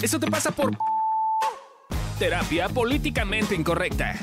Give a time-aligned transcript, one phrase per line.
[0.00, 0.70] Eso te pasa por
[2.20, 4.14] terapia políticamente incorrecta.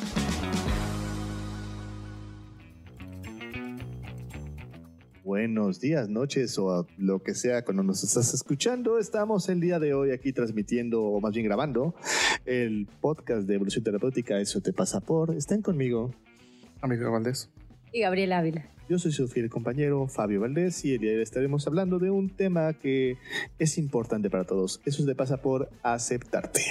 [5.25, 8.99] Buenos días, noches o lo que sea cuando nos estás escuchando.
[8.99, 11.93] Estamos el día de hoy aquí transmitiendo, o más bien grabando,
[12.45, 14.39] el podcast de Evolución Terapéutica.
[14.39, 15.35] Eso te pasa por.
[15.35, 16.13] Estén conmigo.
[16.79, 17.49] Amigo Valdés.
[17.91, 18.74] Y Gabriel Ávila.
[18.87, 22.11] Yo soy su fiel compañero Fabio Valdés y el día de hoy estaremos hablando de
[22.11, 23.17] un tema que
[23.57, 24.79] es importante para todos.
[24.85, 26.61] Eso te pasa por aceptarte.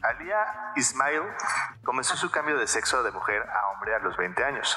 [0.00, 1.20] Alia Ismail
[1.82, 4.74] comenzó su cambio de sexo de mujer a hombre a los 20 años.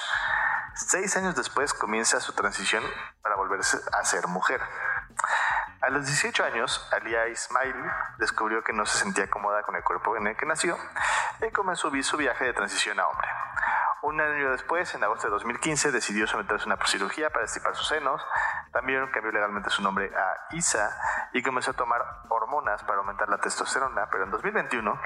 [0.76, 2.84] Seis años después comienza su transición
[3.22, 4.60] para volverse a ser mujer.
[5.80, 7.76] A los 18 años, Alia Ismail
[8.18, 10.76] descubrió que no se sentía cómoda con el cuerpo en el que nació
[11.40, 13.28] y comenzó su viaje de transición a hombre.
[14.02, 17.88] Un año después, en agosto de 2015, decidió someterse a una cirugía para estipar sus
[17.88, 18.26] senos.
[18.72, 20.90] También cambió legalmente su nombre a Isa
[21.34, 25.00] y comenzó a tomar hormonas para aumentar la testosterona, pero en 2021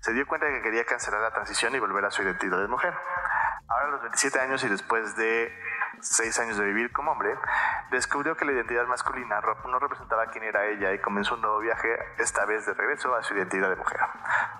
[0.00, 2.68] se dio cuenta de que quería cancelar la transición y volver a su identidad de
[2.68, 2.94] mujer.
[3.68, 5.52] Ahora a los 27 años y después de
[6.00, 7.34] 6 años de vivir como hombre,
[7.90, 11.88] descubrió que la identidad masculina no representaba quién era ella y comenzó un nuevo viaje,
[12.18, 14.00] esta vez de regreso a su identidad de mujer.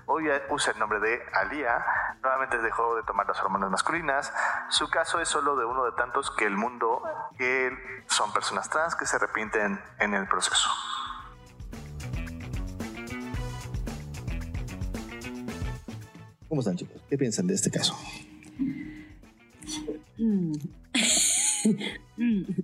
[0.07, 1.85] Hoy usa el nombre de Alia,
[2.23, 4.33] nuevamente dejó de tomar las hormonas masculinas.
[4.69, 7.03] Su caso es solo de uno de tantos que el mundo,
[7.39, 7.71] que
[8.07, 10.69] son personas trans que se arrepienten en el proceso.
[16.49, 17.03] ¿Cómo están chicos?
[17.11, 17.99] ¿Qué piensan de este caso?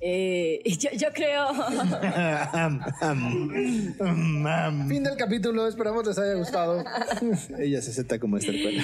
[0.00, 0.62] Eh,
[0.98, 1.48] yo, creo.
[4.88, 6.84] fin del capítulo, esperamos les haya gustado.
[7.58, 8.82] Ella se acepta como esta escuela.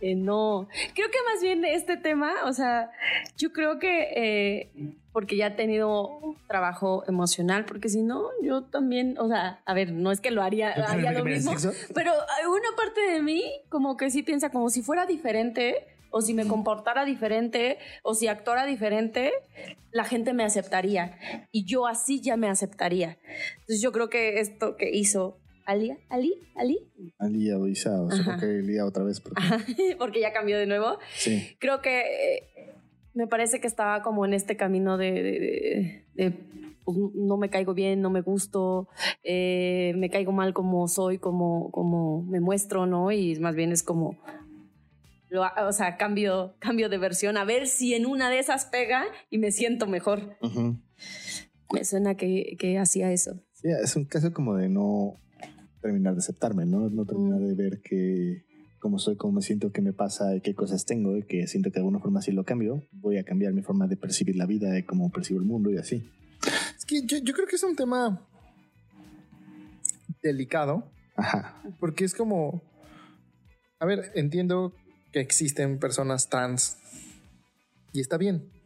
[0.00, 2.92] Eh, no, creo que más bien este tema, o sea,
[3.36, 4.70] yo creo que eh,
[5.12, 9.92] porque ya he tenido trabajo emocional, porque si no, yo también, o sea, a ver,
[9.92, 11.52] no es que lo haría, haría lo mismo,
[11.94, 16.34] pero una parte de mí como que sí piensa como si fuera diferente o si
[16.34, 19.32] me comportara diferente o si actuara diferente,
[19.90, 21.18] la gente me aceptaría
[21.52, 23.18] y yo así ya me aceptaría.
[23.60, 25.38] Entonces yo creo que esto que hizo
[25.68, 26.78] Alia, Ali, Ali.
[27.18, 29.20] Alia o Isa, o sea, porque Alia otra vez.
[29.20, 29.42] Porque...
[29.98, 30.98] porque ya cambió de nuevo.
[31.14, 31.56] Sí.
[31.60, 32.72] Creo que eh,
[33.12, 36.06] me parece que estaba como en este camino de,
[36.84, 38.88] pues, no me caigo bien, no me gusto,
[39.22, 43.12] eh, me caigo mal como soy, como, como me muestro, ¿no?
[43.12, 44.16] Y más bien es como,
[45.30, 49.38] o sea, cambio, cambio de versión, a ver si en una de esas pega y
[49.38, 50.36] me siento mejor.
[51.72, 53.42] Me suena que, que hacía eso.
[53.52, 55.20] Sí, es un caso como de no
[55.82, 56.88] terminar de aceptarme, ¿no?
[56.88, 58.44] No terminar de ver que
[58.78, 61.74] cómo soy, cómo me siento, qué me pasa, qué cosas tengo y que siento que
[61.74, 64.70] de alguna forma si lo cambio, voy a cambiar mi forma de percibir la vida,
[64.70, 66.08] de cómo percibo el mundo y así.
[66.76, 68.26] Es que yo, yo creo que es un tema
[70.22, 70.90] delicado.
[71.16, 71.60] Ajá.
[71.80, 72.62] Porque es como,
[73.80, 74.72] a ver, entiendo
[75.12, 76.76] que existen personas trans.
[77.92, 78.57] Y está bien.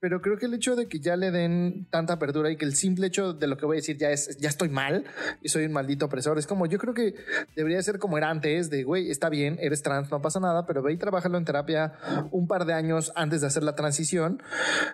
[0.00, 2.74] Pero creo que el hecho de que ya le den tanta apertura y que el
[2.74, 5.04] simple hecho de lo que voy a decir ya es, ya estoy mal
[5.42, 7.14] y soy un maldito opresor, es como, yo creo que
[7.56, 10.82] debería ser como era antes, de, güey, está bien, eres trans, no pasa nada, pero
[10.82, 11.92] ve y trabájalo en terapia
[12.30, 14.42] un par de años antes de hacer la transición.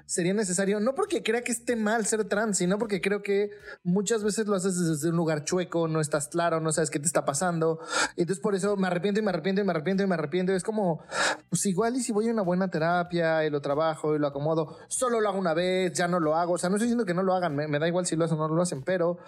[0.06, 3.50] Sería necesario, no porque crea que esté mal ser trans, sino porque creo que
[3.83, 7.06] muchas veces lo haces desde un lugar chueco, no estás claro, no sabes qué te
[7.06, 7.81] está pasando.
[8.17, 10.53] Entonces por eso me arrepiento y me arrepiento y me arrepiento y me arrepiento.
[10.53, 11.03] Es como,
[11.49, 14.68] pues igual y si voy a una buena terapia y lo trabajo y lo acomodo,
[14.89, 16.55] solo lo hago una vez, ya no lo hago.
[16.55, 18.39] O sea, no estoy diciendo que no lo hagan, me, da igual si lo hacen
[18.39, 19.19] o no lo hacen, pero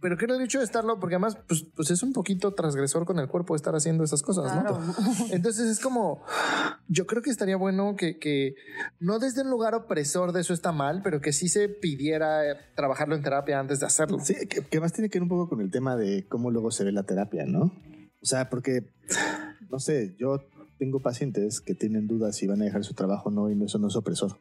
[0.00, 3.18] pero que el hecho de estarlo, porque además, pues, pues, es un poquito transgresor con
[3.18, 4.78] el cuerpo estar haciendo esas cosas, ¿no?
[5.32, 6.22] Entonces es como,
[6.88, 8.54] yo creo que estaría bueno que, que,
[9.00, 12.42] no desde un lugar opresor de eso está mal, pero que sí se pidiera
[12.74, 14.18] trabajarlo en terapia antes de hacerlo.
[14.22, 16.70] Sí, que, que más tiene que ver un poco con el tema de cómo luego
[16.70, 17.72] se ve la terapia, ¿no?
[18.22, 18.92] O sea, porque,
[19.70, 20.40] no sé, yo
[20.78, 23.78] tengo pacientes que tienen dudas si van a dejar su trabajo o no, y eso
[23.78, 24.38] no es opresor.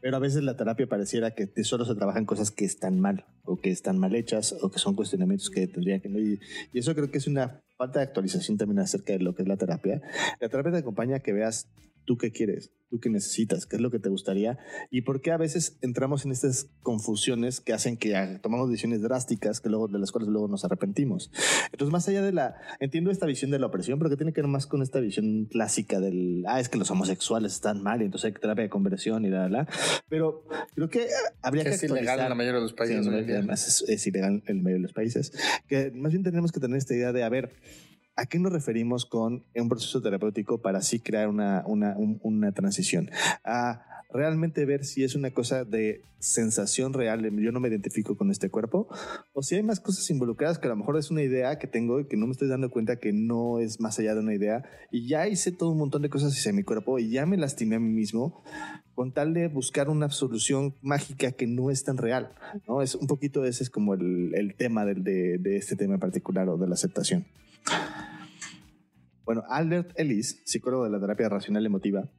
[0.00, 3.56] Pero a veces la terapia pareciera que solo se trabajan cosas que están mal, o
[3.56, 6.18] que están mal hechas, o que son cuestionamientos que tendrían que no.
[6.18, 6.40] Y,
[6.72, 9.48] y eso creo que es una falta de actualización también acerca de lo que es
[9.48, 10.02] la terapia.
[10.40, 11.68] La terapia te acompaña a que veas
[12.04, 14.58] tú qué quieres, tú qué necesitas, qué es lo que te gustaría
[14.90, 19.60] y por qué a veces entramos en estas confusiones que hacen que tomamos decisiones drásticas
[19.60, 21.30] que luego de las cuales luego nos arrepentimos.
[21.72, 24.42] Entonces, más allá de la entiendo esta visión de la opresión, pero que tiene que
[24.42, 28.04] ver más con esta visión clásica del ah, es que los homosexuales están mal y
[28.04, 29.68] entonces hay terapia de conversión y la la,
[30.08, 31.08] pero creo que
[31.42, 33.06] habría que, es ilegal en la mayoría de los países.
[33.06, 35.32] además es, es ilegal en la mayoría de los países,
[35.68, 37.52] que más bien tenemos que tener esta idea de a ver
[38.16, 43.10] ¿A qué nos referimos con un proceso terapéutico para así crear una, una, una transición?
[43.44, 43.82] A
[44.12, 48.48] realmente ver si es una cosa de sensación real, yo no me identifico con este
[48.48, 48.88] cuerpo,
[49.32, 52.00] o si hay más cosas involucradas que a lo mejor es una idea que tengo
[52.00, 54.64] y que no me estoy dando cuenta que no es más allá de una idea,
[54.92, 57.76] y ya hice todo un montón de cosas hacia mi cuerpo y ya me lastimé
[57.76, 58.42] a mí mismo
[58.94, 62.30] con tal de buscar una solución mágica que no es tan real,
[62.68, 62.80] ¿no?
[62.80, 66.00] Es un poquito ese es como el, el tema del, de, de este tema en
[66.00, 67.26] particular o de la aceptación.
[69.24, 72.10] Bueno, Albert Ellis, psicólogo de la terapia racional emotiva,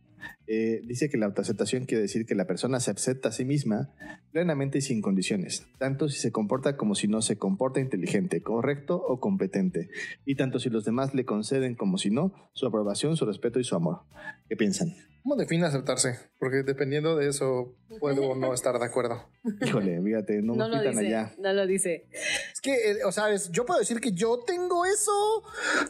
[0.47, 3.89] eh, dice que la autoaceptación quiere decir que la persona se acepta a sí misma
[4.31, 8.95] plenamente y sin condiciones, tanto si se comporta como si no se comporta inteligente, correcto
[8.95, 9.89] o competente,
[10.25, 13.63] y tanto si los demás le conceden como si no su aprobación, su respeto y
[13.63, 14.01] su amor.
[14.47, 14.93] ¿Qué piensan?
[15.25, 16.19] ¿Cómo define aceptarse?
[16.37, 19.27] Porque dependiendo de eso puedo o no estar de acuerdo.
[19.65, 21.33] Híjole, fíjate, no, no me lo dice, allá.
[21.39, 22.05] No lo dice.
[22.53, 25.41] Es que, eh, o sea, es- yo puedo decir que yo tengo eso,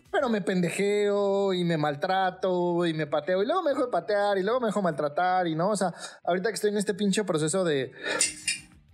[0.10, 4.38] pero me pendejeo y me maltrato y me pateo y luego me dejo de patear
[4.38, 5.94] y luego me dejo maltratar y no, o sea,
[6.24, 7.92] ahorita que estoy en este pinche proceso de...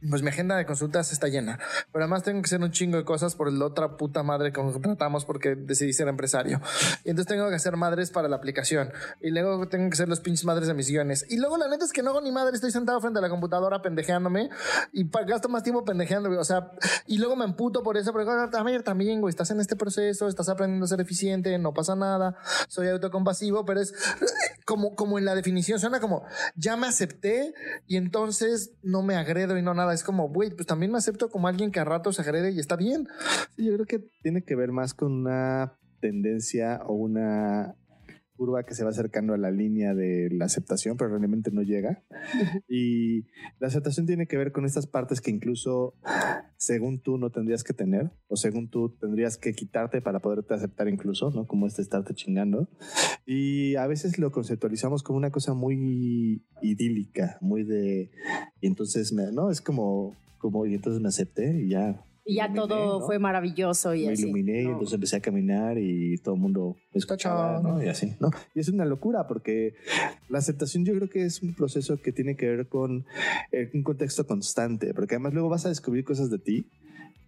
[0.10, 1.60] Pues mi agenda de consultas está llena,
[1.92, 4.60] pero además tengo que hacer un chingo de cosas por la otra puta madre que
[4.60, 6.60] contratamos porque decidí ser empresario.
[7.04, 8.92] Y entonces tengo que hacer madres para la aplicación.
[9.22, 11.26] Y luego tengo que hacer los pinches madres de mis guiones.
[11.30, 13.30] Y luego la neta es que no hago ni madre, estoy sentado frente a la
[13.30, 14.50] computadora pendejeándome
[14.92, 16.40] y gasto más tiempo pendejeando, güey.
[16.40, 16.72] O sea,
[17.06, 20.28] y luego me emputo por eso, porque a ver, también, güey, estás en este proceso,
[20.28, 22.38] estás aprendiendo a ser eficiente, no pasa nada,
[22.68, 23.94] soy autocompasivo, pero es
[24.66, 26.24] como, como en la definición, suena como,
[26.56, 27.54] ya me acepté
[27.88, 29.91] y entonces no me agredo y no nada.
[29.94, 32.60] Es como, güey, pues también me acepto como alguien que a ratos se agrede y
[32.60, 33.08] está bien.
[33.58, 37.76] Yo creo que tiene que ver más con una tendencia o una
[38.42, 42.02] curva que se va acercando a la línea de la aceptación, pero realmente no llega.
[42.68, 43.28] Y
[43.60, 45.94] la aceptación tiene que ver con estas partes que incluso
[46.58, 50.88] según tú no tendrías que tener, o según tú tendrías que quitarte para poderte aceptar
[50.88, 51.46] incluso, ¿no?
[51.46, 52.68] Como este estarte chingando.
[53.28, 58.10] Y a veces lo conceptualizamos como una cosa muy idílica, muy de...
[58.60, 59.52] Y entonces, me, ¿no?
[59.52, 63.06] Es como, como, y entonces me acepté y ya Y ya iluminé, todo ¿no?
[63.06, 64.24] fue maravilloso y me así.
[64.24, 64.72] iluminé y ¿no?
[64.74, 67.62] entonces empecé a caminar y todo el mundo me escuchaba.
[67.62, 67.84] ¿no?
[67.84, 68.30] Y así, ¿no?
[68.54, 69.74] Y es una locura porque
[70.30, 73.06] la aceptación yo creo que es un proceso que tiene que ver con
[73.52, 76.70] eh, un contexto constante, porque además luego vas a descubrir cosas de ti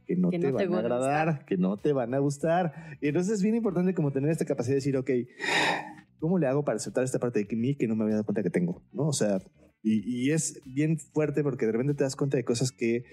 [0.06, 2.13] que no Que te no te van a van a agradar, que no te van
[2.13, 2.98] a gustar.
[3.01, 5.10] Y entonces es bien importante como tener esta capacidad de decir, ok,
[6.19, 8.44] ¿cómo le hago para aceptar esta parte de mí que no me había dado cuenta
[8.44, 8.81] que tengo?
[8.92, 9.07] ¿No?
[9.07, 9.40] O sea,
[9.85, 13.03] y, es bien fuerte porque de repente te das cuenta de cosas que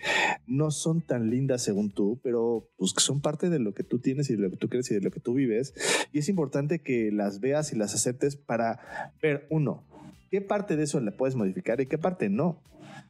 [0.47, 3.99] no son tan lindas según tú, pero pues que son parte de lo que tú
[3.99, 5.75] tienes y de lo que tú crees y de lo que tú vives.
[6.13, 9.85] Y es importante que las veas y las aceptes para ver, uno,
[10.31, 12.63] qué parte de eso la puedes modificar y qué parte no.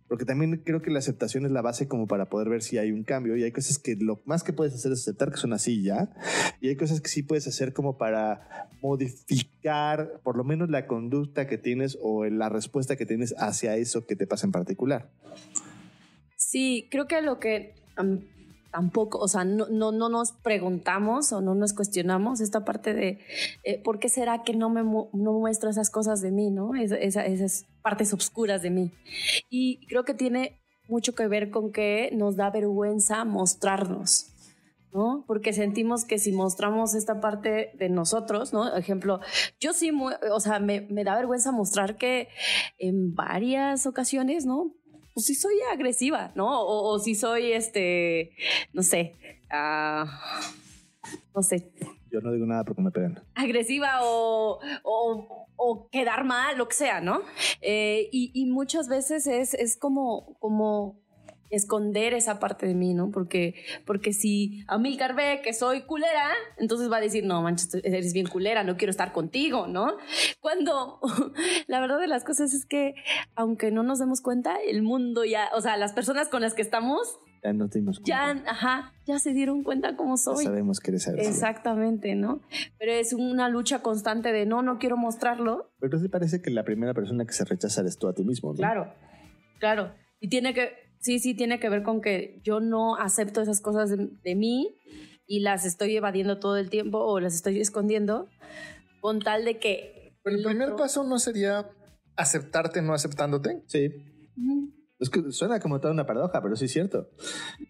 [0.08, 2.90] Porque también creo que la aceptación es la base como para poder ver si hay
[2.90, 3.36] un cambio.
[3.36, 6.10] Y hay cosas que lo más que puedes hacer es aceptar que son así ya.
[6.60, 11.46] Y hay cosas que sí puedes hacer como para modificar por lo menos la conducta
[11.46, 15.12] que tienes o la respuesta que tienes hacia eso que te pasa en particular.
[16.36, 17.74] Sí, creo que lo que
[18.70, 23.18] tampoco, o sea, no, no, no nos preguntamos o no nos cuestionamos esta parte de
[23.64, 26.74] eh, por qué será que no me mu- no muestro esas cosas de mí, ¿no?
[26.74, 28.90] Esa- esa- esas partes oscuras de mí.
[29.48, 34.26] Y creo que tiene mucho que ver con que nos da vergüenza mostrarnos.
[34.92, 35.22] ¿no?
[35.28, 38.74] Porque sentimos que si mostramos esta parte de nosotros, ¿no?
[38.76, 39.20] Ejemplo,
[39.60, 39.92] yo sí,
[40.32, 42.26] o sea, me da vergüenza mostrar que
[42.76, 44.72] en varias ocasiones, ¿no?
[45.14, 46.62] Pues sí soy agresiva, ¿no?
[46.62, 48.32] O, o si soy, este,
[48.72, 49.16] no sé,
[49.50, 50.06] ah,
[51.34, 51.72] no sé,
[52.10, 53.22] Yo no digo nada porque me pegan.
[53.34, 57.22] agresiva o, o, o quedar mal, lo que sea, ¿no?
[57.60, 61.00] Eh, y, y muchas veces es, es como, como
[61.50, 63.10] esconder esa parte de mí, ¿no?
[63.10, 63.54] Porque,
[63.84, 68.26] porque si Amilcar ve que soy culera, entonces va a decir, no, manches, eres bien
[68.26, 69.96] culera, no quiero estar contigo, ¿no?
[70.40, 71.00] Cuando
[71.66, 72.94] la verdad de las cosas es que,
[73.34, 76.62] aunque no nos demos cuenta, el mundo ya, o sea, las personas con las que
[76.62, 78.08] estamos, Ya no te dimos cuenta.
[78.44, 80.44] ya, ajá, ya se dieron cuenta cómo Ya soy.
[80.44, 81.30] sabemos que eres agresiva.
[81.34, 82.40] Exactamente, ¿no?
[82.78, 85.70] Pero es una lucha constante de no, no quiero mostrarlo.
[85.80, 88.50] Pero sí parece que la primera persona que se rechaza eres tú a ti mismo,
[88.52, 88.56] ¿no?
[88.56, 88.92] Claro,
[89.58, 89.92] claro.
[90.20, 93.90] Y tiene que, sí, sí, tiene que ver con que yo no acepto esas cosas
[93.90, 94.76] de, de mí
[95.26, 98.28] y las estoy evadiendo todo el tiempo o las estoy escondiendo
[99.00, 100.14] con tal de que...
[100.22, 101.70] Pero el primer otro- paso no sería
[102.16, 103.62] aceptarte no aceptándote.
[103.66, 103.88] Sí.
[104.36, 104.74] Ujú.
[104.98, 107.08] Es que suena como toda una paradoja, pero sí es cierto.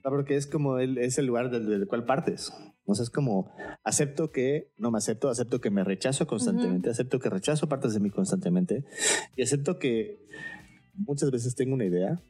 [0.03, 2.53] Porque es como el, es el lugar del, del cual partes.
[2.87, 3.53] O sea, es como
[3.85, 8.01] acepto que no me acepto, acepto que me rechazo constantemente, acepto que rechazo partes de
[8.01, 8.85] mí constantemente
[9.37, 10.27] y acepto que
[10.95, 12.21] muchas veces tengo una idea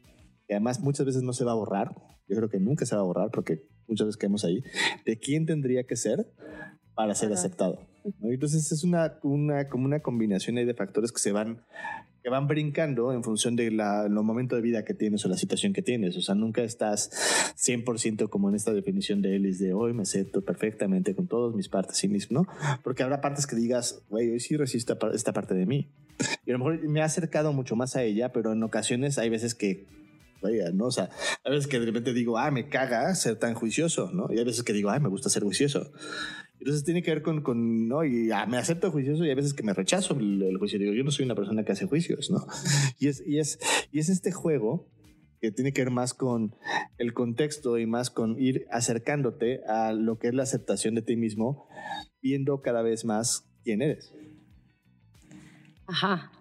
[0.51, 1.95] que además muchas veces no se va a borrar.
[2.27, 4.61] Yo creo que nunca se va a borrar porque muchas veces caemos ahí
[5.05, 6.29] de quién tendría que ser
[6.93, 7.39] para ser Ajá.
[7.39, 7.87] aceptado.
[8.19, 8.29] ¿no?
[8.29, 11.63] Entonces es una, una, como una combinación de factores que se van
[12.21, 15.37] que van brincando en función de la, los momentos de vida que tienes o la
[15.37, 16.17] situación que tienes.
[16.17, 17.09] O sea, nunca estás
[17.57, 21.69] 100% como en esta definición de Ellis de hoy me acepto perfectamente con todas mis
[21.69, 22.45] partes y mis, ¿no?
[22.83, 25.89] Porque habrá partes que digas, güey, hoy sí resisto esta parte de mí.
[26.45, 29.29] Y a lo mejor me ha acercado mucho más a ella, pero en ocasiones hay
[29.29, 30.00] veces que
[30.41, 30.85] Vaya, ¿no?
[30.85, 31.09] O sea,
[31.43, 34.27] hay veces que de repente digo, ah, me caga ser tan juicioso, ¿no?
[34.31, 35.91] Y hay veces que digo, ah, me gusta ser juicioso.
[36.59, 38.03] Entonces tiene que ver con, con ¿no?
[38.03, 40.79] Y ah, me acepto juicioso y hay veces que me rechazo el, el juicio.
[40.79, 42.45] Digo, yo no soy una persona que hace juicios, ¿no?
[42.97, 43.59] Y es, y es,
[43.91, 44.89] y es este juego
[45.41, 46.55] que tiene que ver más con
[46.99, 51.15] el contexto y más con ir acercándote a lo que es la aceptación de ti
[51.15, 51.67] mismo,
[52.21, 54.13] viendo cada vez más quién eres.
[55.87, 56.31] Ajá.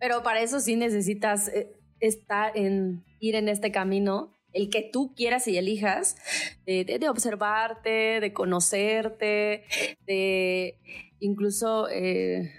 [0.00, 5.14] Pero para eso sí necesitas eh, estar en, ir en este camino, el que tú
[5.14, 6.16] quieras y elijas,
[6.64, 9.64] de, observarte, de conocerte,
[10.06, 10.78] de
[11.20, 12.52] incluso, eh,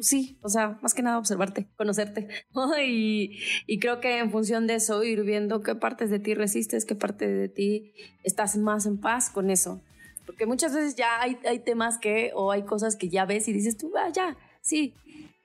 [0.00, 2.28] sí, o sea, más que nada observarte, conocerte.
[2.54, 2.78] ¿no?
[2.80, 6.84] Y, y creo que en función de eso, ir viendo qué partes de ti resistes,
[6.84, 7.92] qué parte de ti
[8.24, 9.80] estás más en paz con eso.
[10.26, 13.52] Porque muchas veces ya hay, hay temas que, o hay cosas que ya ves y
[13.52, 14.94] dices tú, ah, ya, sí,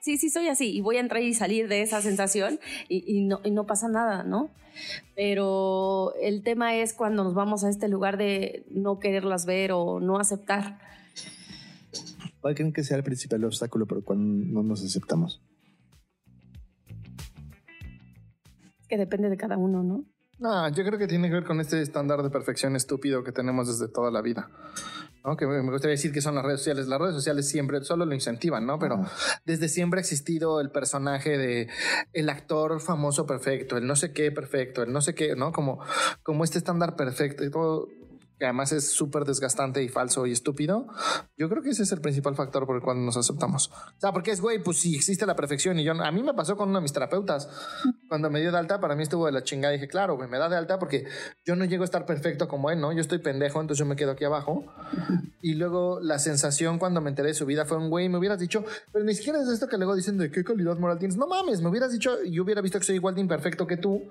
[0.06, 3.26] sí, sí soy así y voy a entrar y salir de esa sensación y, y
[3.26, 4.52] no, y no pasa nada, ¿no?
[5.16, 10.00] Pero el tema es cuando nos vamos a este lugar de no quererlas ver o
[10.00, 10.78] no aceptar.
[12.40, 15.42] ¿Cuál creen que sea el principal obstáculo por el cual no nos aceptamos?
[18.88, 20.06] Que depende de cada uno, ¿no?
[20.38, 23.68] No, yo creo que tiene que ver con este estándar de perfección estúpido que tenemos
[23.68, 24.52] desde toda la vida.
[25.26, 25.36] ¿No?
[25.36, 26.88] Que me me gustaría decir que son las redes sociales.
[26.88, 28.80] Las redes sociales siempre solo lo incentivan, ¿no?
[28.80, 29.04] Pero
[29.46, 31.68] desde siempre ha existido el personaje de
[32.14, 35.52] el actor famoso perfecto, el no sé qué perfecto, el no sé qué, ¿no?
[35.52, 35.80] Como,
[36.24, 37.88] como este estándar perfecto y todo
[38.38, 40.88] que además es súper desgastante y falso y estúpido,
[41.38, 43.70] yo creo que ese es el principal factor por el cual nos aceptamos.
[43.70, 46.34] O sea, porque es, güey, pues si existe la perfección y yo, a mí me
[46.34, 47.50] pasó con uno de mis terapeutas,
[48.10, 50.38] cuando me dio de alta, para mí estuvo de la chingada, dije, claro, güey, me
[50.38, 51.06] da de alta porque
[51.46, 52.92] yo no llego a estar perfecto como él, ¿no?
[52.92, 54.66] Yo estoy pendejo, entonces yo me quedo aquí abajo.
[55.42, 58.40] Y luego la sensación cuando me enteré de su vida fue un, güey, me hubieras
[58.40, 61.18] dicho, pero ni siquiera es esto que luego dicen de qué calidad moral tienes.
[61.18, 64.02] No mames, me hubieras dicho, yo hubiera visto que soy igual de imperfecto que tú,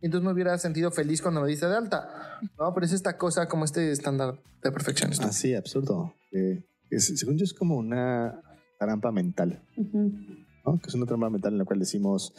[0.00, 2.40] y entonces me hubiera sentido feliz cuando me diste de alta.
[2.58, 5.10] No, pero es esta cosa como este estándar de perfección.
[5.12, 6.14] Así, absurdo.
[6.30, 8.40] Que es- según yo es como una
[8.78, 9.62] trampa mental.
[9.76, 12.34] Que es una trampa mental en la cual decimos,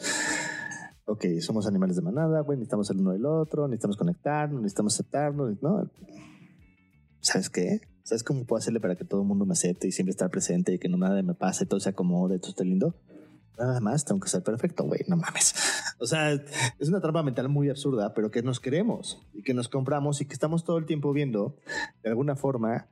[1.06, 5.62] ok, somos animales de manada, güey, necesitamos el uno del otro, necesitamos conectarnos, necesitamos aceptarnos,
[5.62, 5.90] ¿no?
[7.20, 7.80] ¿Sabes qué?
[8.04, 10.74] ¿Sabes cómo puedo hacerle para que todo el mundo me acepte y siempre estar presente
[10.74, 12.94] y que no nada me pase, todo se acomode, todo esté lindo?
[13.58, 15.54] Nada más tengo que ser perfecto, güey, no mames.
[16.00, 19.68] O sea, es una trampa mental muy absurda, pero que nos queremos y que nos
[19.68, 21.56] compramos y que estamos todo el tiempo viendo,
[22.02, 22.88] de alguna forma,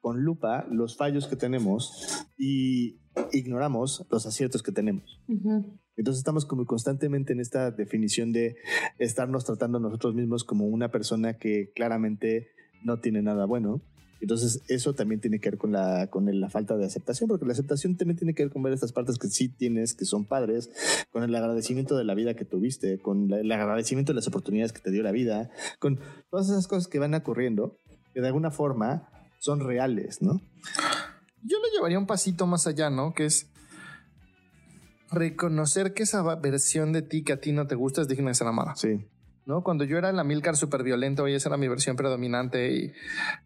[0.00, 3.00] con lupa, los fallos que tenemos y
[3.32, 5.20] ignoramos los aciertos que tenemos.
[5.96, 8.56] Entonces estamos como constantemente en esta definición de
[8.98, 12.48] estarnos tratando a nosotros mismos como una persona que claramente
[12.82, 13.80] no tiene nada bueno.
[14.24, 17.52] Entonces eso también tiene que ver con la, con la falta de aceptación, porque la
[17.52, 20.70] aceptación también tiene que ver con ver estas partes que sí tienes, que son padres,
[21.12, 24.72] con el agradecimiento de la vida que tuviste, con la- el agradecimiento de las oportunidades
[24.72, 26.00] que te dio la vida, con
[26.30, 27.78] todas esas cosas que van ocurriendo,
[28.12, 30.40] que de alguna forma son reales, ¿no?
[31.42, 33.12] Yo lo llevaría un pasito más allá, ¿no?
[33.12, 33.50] Que es
[35.10, 38.34] reconocer que esa versión de ti que a ti no te gusta es digna de
[38.34, 38.74] ser amada.
[38.76, 39.06] Sí.
[39.46, 39.62] ¿No?
[39.62, 42.92] Cuando yo era la Milcar súper violento y esa era mi versión predominante y,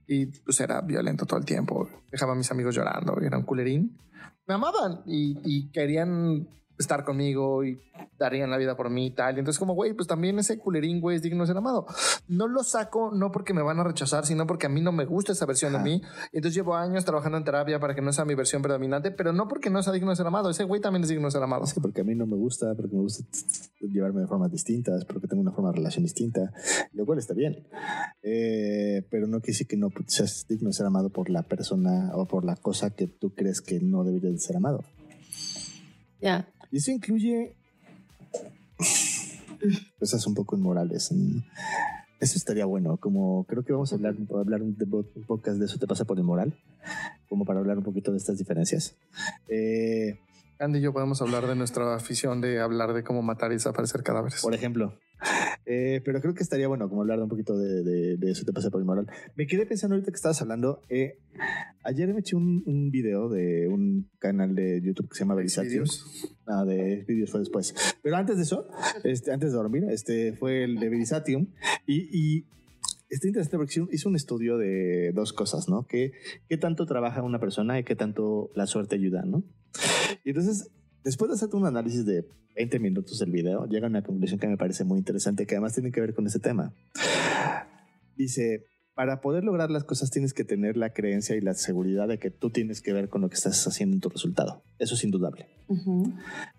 [0.06, 1.88] y pues era violento todo el tiempo.
[2.10, 3.98] Dejaba a mis amigos llorando y era un culerín.
[4.46, 6.48] Me amaban y, y querían
[6.78, 7.80] estar conmigo y
[8.18, 9.36] darían la vida por mí y tal.
[9.36, 11.86] Y entonces como, güey, pues también ese culerín, güey, es digno de ser amado.
[12.28, 15.04] No lo saco no porque me van a rechazar, sino porque a mí no me
[15.04, 15.84] gusta esa versión Ajá.
[15.84, 16.02] de mí.
[16.32, 19.48] Entonces llevo años trabajando en terapia para que no sea mi versión predominante, pero no
[19.48, 20.50] porque no sea digno de ser amado.
[20.50, 21.66] Ese güey también es digno de ser amado.
[21.66, 23.24] Sí, porque a mí no me gusta, porque me gusta
[23.80, 26.52] llevarme de formas distintas, porque tengo una forma de relación distinta,
[26.92, 27.66] lo cual está bien.
[28.22, 32.10] Eh, pero no quiere decir que no seas digno de ser amado por la persona
[32.14, 34.84] o por la cosa que tú crees que no debería de ser amado.
[36.20, 36.48] Ya.
[36.70, 37.54] Y eso incluye
[39.98, 41.10] cosas un poco inmorales.
[42.20, 45.66] Eso estaría bueno, como creo que vamos a hablar, hablar un, de- un podcast de
[45.66, 46.52] eso te pasa por inmoral,
[47.28, 48.96] como para hablar un poquito de estas diferencias.
[49.48, 50.18] Eh,
[50.58, 54.02] Andy y yo podemos hablar de nuestra afición de hablar de cómo matar y desaparecer
[54.02, 54.42] cadáveres.
[54.42, 54.94] por ejemplo.
[55.70, 58.54] Eh, pero creo que estaría bueno como hablar un poquito de, de- de eso te
[58.54, 59.06] pasa por inmoral.
[59.36, 60.80] Me quedé pensando ahorita que estabas hablando.
[60.88, 61.18] eh,
[61.84, 65.84] ayer me eché un, un video de un canal de YouTube que se llama Verisatium.
[65.84, 66.36] Videos.
[66.46, 67.74] No, de vídeos fue después.
[68.02, 68.66] Pero antes de eso,
[69.04, 71.48] este, antes de dormir, este fue el de Verisatium.
[71.86, 72.08] Y,
[72.38, 72.46] y
[73.10, 75.86] está interesante porque hizo- un estudio de dos cosas, ¿no?
[75.86, 76.12] Que
[76.48, 79.44] qué tanto trabaja una persona y qué tanto la suerte ayuda, ¿no?
[80.24, 80.70] Y entonces,
[81.08, 84.46] después de hacer un análisis de 20 minutos del video, llega a una conclusión que
[84.46, 86.74] me parece muy interesante, que además tiene que ver con ese tema.
[88.14, 92.18] Dice, para poder lograr las cosas tienes que tener la creencia y la seguridad de
[92.18, 94.62] que tú tienes que ver con lo que estás haciendo en tu resultado.
[94.78, 95.46] Eso es indudable.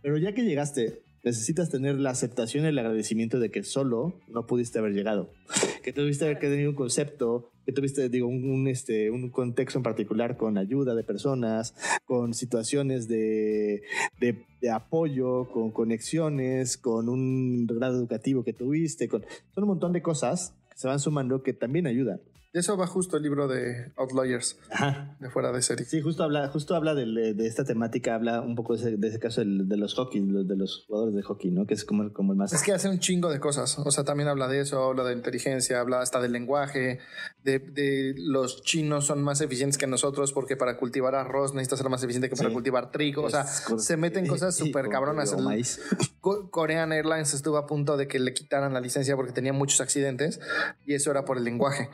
[0.01, 4.46] Pero ya que llegaste, necesitas tener la aceptación y el agradecimiento de que solo no
[4.46, 5.32] pudiste haber llegado.
[5.84, 10.36] Que tuviste que tener un concepto, que tuviste, digo, un, este, un contexto en particular
[10.36, 11.74] con ayuda de personas,
[12.06, 13.82] con situaciones de,
[14.20, 19.24] de, de apoyo, con conexiones, con un grado educativo que tuviste, con,
[19.56, 22.20] son un montón de cosas que se van sumando que también ayudan.
[22.51, 25.15] De eso va justo el libro de Outliers, Ajá.
[25.20, 25.86] de fuera de serie.
[25.86, 29.08] Sí, justo habla, justo habla de, de esta temática, habla un poco de ese, de
[29.08, 31.68] ese caso de los hockey, de los- jugadores de hockey, ¿no?
[31.68, 32.51] Que es como, el- como el más...
[32.51, 33.77] Es que hace un chingo de cosas.
[33.77, 36.98] O sea, también habla de eso, habla de inteligencia, habla hasta del lenguaje,
[37.44, 42.01] de, los chinos son más eficientes que nosotros porque para cultivar arroz necesitas ser más
[42.03, 42.53] eficiente que para Sí.
[42.53, 43.25] cultivar trigo.
[43.25, 45.34] O sea, Es se meten cosas súper con- cabronas.
[45.34, 45.79] El- maíz.
[46.22, 50.39] Korean Airlines estuvo a punto de que le quitaran la licencia porque tenía muchos accidentes
[50.88, 51.89] y eso era por el lenguaje.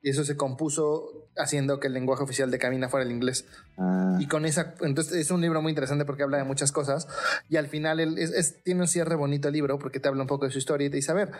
[0.00, 3.46] Y eso se compuso haciendo que el lenguaje oficial de cabina fuera el inglés.
[3.76, 7.08] Ah, Y con esa, entonces es un libro muy interesante porque habla de muchas cosas
[7.48, 10.22] y al final él es, es- tiene un cierre bonito el libro porque te habla
[10.22, 11.30] un poco de su historia y te dice, a ver,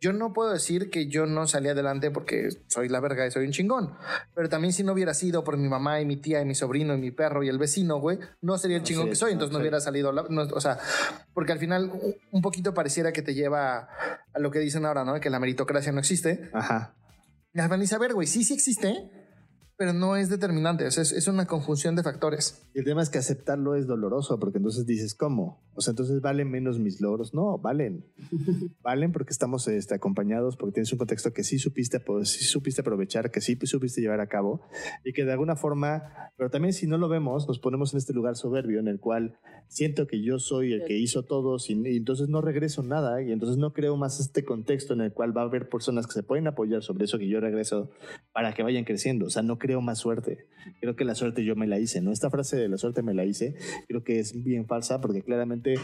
[0.00, 3.46] yo no puedo decir que yo no salí adelante porque soy la verga y soy
[3.46, 3.94] un chingón,
[4.34, 6.94] pero también si no hubiera sido por mi mamá y mi tía y mi sobrino
[6.94, 9.52] y mi perro y el vecino, güey, no sería el chingón sería que soy, entonces
[9.52, 9.62] no sí.
[9.62, 10.78] hubiera salido, la- no, o sea,
[11.34, 11.90] porque al final
[12.32, 13.88] un- poquito pareciera que te lleva
[14.34, 15.18] a lo que dicen ahora, ¿no?
[15.20, 16.50] Que la meritocracia no existe.
[16.52, 16.92] Ajá.
[17.64, 19.08] Final dice, a ver, güey, sí, sí existe,
[19.76, 22.66] pero no es determinante, o sea, es, es una conjunción de factores.
[22.74, 25.62] Y el tema es que aceptarlo es doloroso, porque entonces dices, ¿cómo?
[25.74, 27.34] O sea, entonces valen menos mis logros.
[27.34, 28.06] No, valen.
[28.82, 32.80] valen porque estamos este, acompañados, porque tienes un contexto que sí supiste, pues, sí supiste
[32.80, 34.62] aprovechar, que sí supiste llevar a cabo,
[35.04, 36.02] y que de alguna forma,
[36.36, 39.38] pero también si no lo vemos, nos ponemos en este lugar soberbio en el cual
[39.68, 43.32] siento que yo soy el que hizo todo, sin- y entonces no regreso nada, y
[43.32, 46.22] entonces no creo más este contexto en el cual va a haber personas que se
[46.22, 47.90] pueden apoyar sobre eso que yo regreso
[48.32, 49.26] para que vayan creciendo.
[49.26, 50.46] O sea, no creo más suerte.
[50.80, 52.12] Creo que la suerte yo me la hice, ¿no?
[52.12, 53.54] Esta frase de la suerte me la hice,
[53.88, 55.74] creo que es bien falsa porque claramente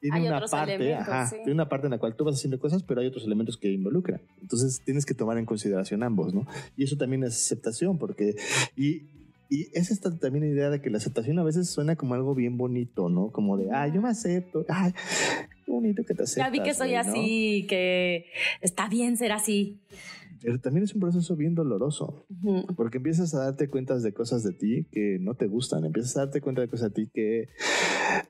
[0.00, 1.36] tiene Hay una parte, ajá, sí.
[1.36, 3.70] tiene una parte en la cual tú vas haciendo cosas, pero hay otros elementos que
[3.70, 4.20] involucran.
[4.40, 6.46] Entonces tienes que tomar en consideración ambos, ¿no?
[6.76, 8.34] Y eso también es aceptación, porque
[8.76, 9.02] y
[9.50, 12.36] y es esta también la idea de que la aceptación a veces suena como algo
[12.36, 13.32] bien bonito, ¿no?
[13.32, 14.92] Como de, ah, yo me acepto, ay,
[15.66, 16.46] qué bonito que te aceptas.
[16.46, 17.00] Ya vi que soy ¿no?
[17.00, 18.26] así, que
[18.60, 19.80] está bien ser así.
[20.42, 22.26] Pero también es un proceso bien doloroso.
[22.76, 25.84] Porque empiezas a darte cuentas de cosas de ti que no te gustan.
[25.84, 27.48] Empiezas a darte cuenta de cosas de ti que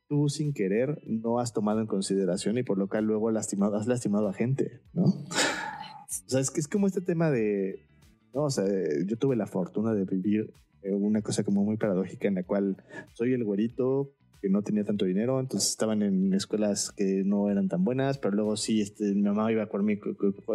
[0.09, 3.87] tú sin querer no has tomado en consideración y por lo cual luego lastimado, has
[3.87, 5.05] lastimado a gente, ¿no?
[5.05, 7.87] O sea, es que es como este tema de...
[8.35, 8.65] No, o sea,
[9.07, 12.77] yo tuve la fortuna de vivir eh, una cosa como muy paradójica en la cual
[13.15, 17.69] soy el güerito que no tenía tanto dinero, entonces estaban en escuelas que no eran
[17.69, 19.99] tan buenas, pero luego sí, este, mi mamá iba por mí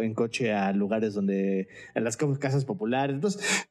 [0.02, 3.68] en coche a lugares donde, a las ca- casas populares, entonces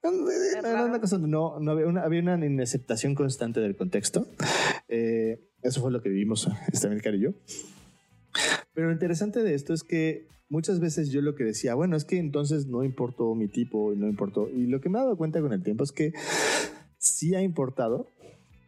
[0.57, 4.27] era una cosa no, no había, una, había una inaceptación constante del contexto.
[4.87, 6.47] Eh, eso fue lo que vivimos
[6.85, 7.31] América y yo.
[8.73, 12.05] Pero lo interesante de esto es que muchas veces yo lo que decía, bueno, es
[12.05, 14.49] que entonces no importó mi tipo y no importó.
[14.49, 16.13] Y lo que me he dado cuenta con el tiempo es que
[16.97, 18.07] sí ha importado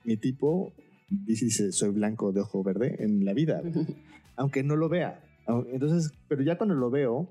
[0.03, 0.73] mi tipo,
[1.09, 3.61] dice, dice, soy blanco de ojo verde en la vida,
[4.35, 5.23] aunque no lo vea.
[5.71, 7.29] Entonces, pero ya cuando lo veo,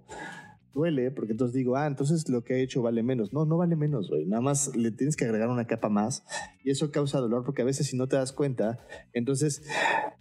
[0.76, 3.32] duele porque entonces digo, ah, entonces lo que he hecho vale menos.
[3.32, 4.26] No, no vale menos, güey.
[4.26, 6.24] Nada más le tienes que agregar una capa más
[6.62, 8.78] y eso causa dolor porque a veces si no te das cuenta,
[9.12, 9.62] entonces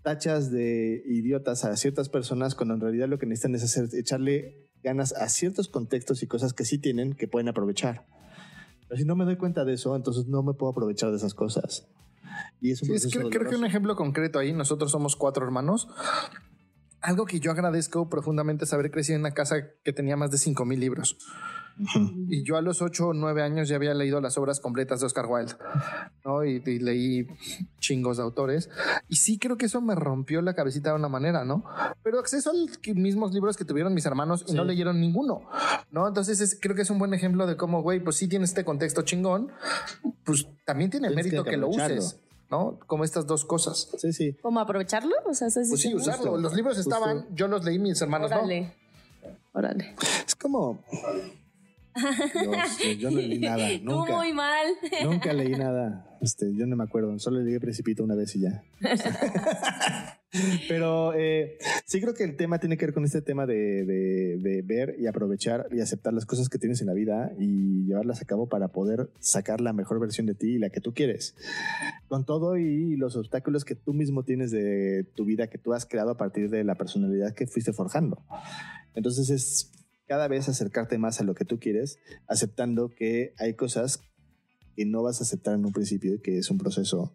[0.02, 4.70] tachas de idiotas a ciertas personas cuando en realidad lo que necesitan es hacer, echarle
[4.82, 8.06] ganas a ciertos contextos y cosas que sí tienen que pueden aprovechar.
[8.88, 11.34] Pero si no me doy cuenta de eso, entonces no me puedo aprovechar de esas
[11.34, 11.88] cosas.
[12.62, 15.46] Y es un Sí, proceso creo, creo que un ejemplo concreto ahí, nosotros somos cuatro
[15.46, 15.88] hermanos.
[17.02, 20.38] Algo que yo agradezco profundamente es haber crecido en una casa que tenía más de
[20.38, 21.18] 5 mil libros.
[22.30, 25.06] Y yo a los 8 o 9 años ya había leído las obras completas de
[25.08, 25.54] Oscar Wilde,
[26.24, 26.44] ¿no?
[26.46, 27.28] Y, y leí
[27.80, 28.70] chingos de autores.
[29.10, 31.66] Y sí creo que eso me rompió la cabecita de una manera, ¿no?
[32.04, 34.70] Pero acceso a los mismos libros que tuvieron mis hermanos y no Sí.
[34.70, 35.42] leyeron ninguno,
[35.92, 36.08] ¿no?
[36.08, 38.64] Entonces es- creo que es un buen ejemplo de cómo, güey, pues sí tiene este
[38.64, 39.52] contexto chingón,
[40.24, 42.80] pues también tiene Tienes mérito que que, lo uses, ¿no?
[42.88, 43.90] Como estas dos cosas.
[43.98, 44.34] Sí, sí.
[44.42, 45.14] ¿Cómo aprovecharlo?
[45.26, 46.38] O sea, ¿estás Pues sí, usarlo.
[46.38, 46.90] Los libros Justo.
[46.96, 48.38] estaban, yo los leí, mis hermanos no.
[48.38, 48.74] Órale.
[49.54, 49.96] Órale.
[50.26, 50.84] Es como...
[51.96, 54.16] Dios, yo, yo no leí nada, Tú nunca.
[54.16, 54.68] muy mal.
[55.04, 56.18] Nunca leí nada.
[56.22, 57.18] Este, yo no me acuerdo.
[57.20, 58.64] Solo leí Principito una vez y ya.
[60.68, 64.38] Pero eh, sí creo que el tema tiene que ver con este tema de, de-
[64.38, 68.22] de ver y aprovechar y aceptar las cosas que tienes en la vida y llevarlas
[68.22, 71.36] a cabo para poder sacar la mejor versión de ti y la que tú quieres.
[72.10, 75.86] Con todo y los obstáculos que tú mismo tienes de tu vida que tú has
[75.86, 78.22] creado a partir de la personalidad que fuiste forjando.
[78.94, 79.72] Entonces es
[80.08, 84.02] cada vez acercarte más a lo que tú quieres, aceptando que hay cosas
[84.76, 87.14] que no vas a aceptar en un principio y que es un proceso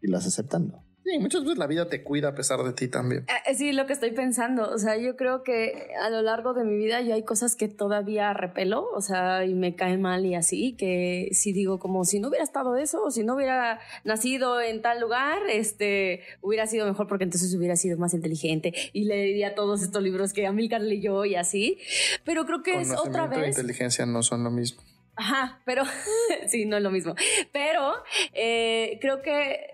[0.00, 0.82] y las aceptando.
[1.04, 3.26] Sí, muchas veces la vida te cuida a pesar de ti también.
[3.48, 6.64] Eh, Sí, lo que estoy pensando, o sea, yo creo que a lo largo de
[6.64, 10.34] mi vida yo hay cosas que todavía repelo, o sea, y me caen mal y
[10.34, 14.60] así, que si digo como si no hubiera estado eso, o si no hubiera nacido
[14.60, 19.54] en tal lugar, este, hubiera sido mejor porque entonces hubiera sido más inteligente y leería
[19.54, 21.78] todos estos libros que Amilcar leyó y así,
[22.24, 23.48] pero creo que es otra vez...
[23.48, 24.82] inteligencia no son lo mismo.
[25.14, 25.82] Ajá, pero
[26.46, 27.14] sí, no es lo mismo.
[27.52, 27.92] Pero
[28.32, 29.71] eh, creo que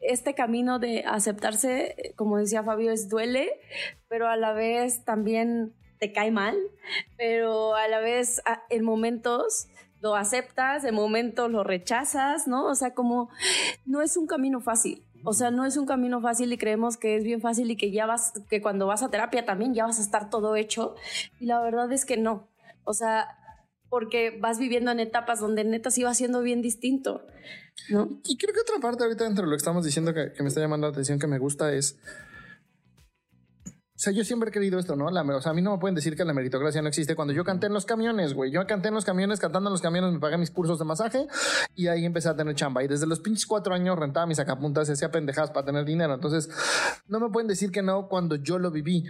[0.00, 3.50] este camino de aceptarse, como decía Fabio, es duele,
[4.08, 6.56] pero a la vez también te cae mal,
[7.16, 9.68] pero a la vez en momentos
[10.00, 12.66] lo aceptas, en momentos lo rechazas, ¿no?
[12.66, 13.30] O sea, como
[13.84, 15.04] no es un camino fácil.
[15.24, 17.90] O sea, no es un camino fácil y creemos que es bien fácil y que
[17.90, 20.94] ya vas, que cuando vas a terapia también ya vas a estar todo hecho.
[21.40, 22.48] Y la verdad es que no.
[22.84, 23.37] O sea,
[23.88, 27.26] porque vas viviendo en etapas donde neta sí va siendo bien distinto,
[27.88, 28.20] ¿no?
[28.24, 30.48] Y creo que otra parte ahorita dentro de lo que estamos diciendo que, que me
[30.48, 31.98] está llamando la atención, que me gusta es...
[33.98, 35.10] O sea, yo siempre he querido esto, ¿no?
[35.10, 37.16] La, o sea, a mí no me pueden decir que la meritocracia no existe.
[37.16, 39.82] Cuando yo canté en los camiones, güey, yo canté en los camiones, cantando en los
[39.82, 41.26] camiones, me pagué mis cursos de masaje
[41.74, 42.84] y ahí empecé a tener chamba.
[42.84, 46.14] Y desde los pinches cuatro años rentaba mis sacapuntas y hacía pendejadas para tener dinero.
[46.14, 46.48] Entonces,
[47.08, 49.02] no me pueden decir que no cuando yo lo viví.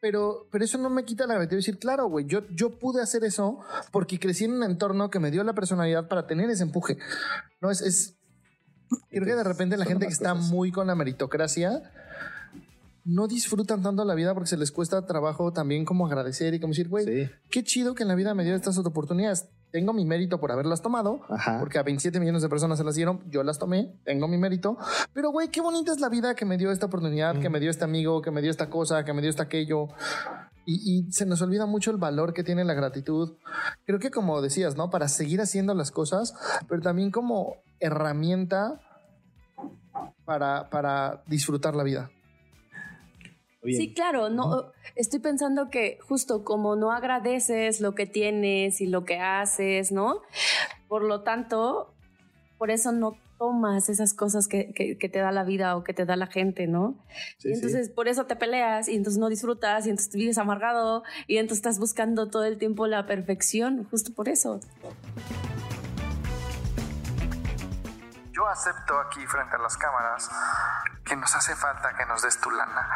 [0.00, 3.02] Pero, pero eso no me quita la gratitud de decir, claro, güey, yo, yo pude
[3.02, 3.60] hacer eso
[3.92, 6.96] porque crecí en un entorno que me dio la personalidad para tener ese empuje.
[7.60, 8.16] No es, es
[9.10, 11.82] creo que de repente la gente que está muy con la meritocracia
[13.06, 16.72] no disfrutan tanto la vida porque se les cuesta trabajo también como agradecer y como
[16.72, 17.30] decir, güey, Sí.
[17.50, 19.48] qué chido que en la vida me dio estas oportunidades.
[19.70, 21.58] Tengo mi mérito por haberlas tomado, Ajá.
[21.60, 24.76] porque a 27 millones de personas se las dieron, yo las tomé, tengo mi mérito,
[25.12, 27.70] pero güey, qué bonita es la vida que me dio esta oportunidad, que me dio
[27.70, 29.88] este amigo, que me dio esta cosa, que me dio esta aquello.
[30.64, 33.36] Y, y se nos olvida mucho el valor que tiene la gratitud.
[33.84, 34.90] Creo que como decías, ¿no?
[34.90, 36.34] Para seguir haciendo las cosas,
[36.68, 38.80] pero también como herramienta
[40.24, 42.10] para, para disfrutar la vida.
[43.66, 43.80] Bien.
[43.80, 49.04] Sí, claro, no estoy pensando que justo como no agradeces lo que tienes y lo
[49.04, 50.22] que haces, ¿no?
[50.88, 51.92] Por lo tanto,
[52.58, 55.92] por eso no tomas esas cosas que, que- que te da la vida o que
[55.92, 56.96] te da la gente, ¿no?
[57.36, 57.54] Sí, y sí.
[57.56, 61.58] entonces por eso te peleas y entonces no disfrutas y entonces vives amargado y entonces
[61.58, 64.60] estás buscando todo el tiempo la perfección, justo por eso.
[68.36, 70.30] Yo acepto aquí frente a las cámaras
[71.06, 72.86] que nos hace falta que nos des tu lana.